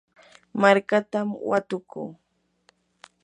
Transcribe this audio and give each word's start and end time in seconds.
markatam 0.61 1.27
watukuu. 1.49 2.09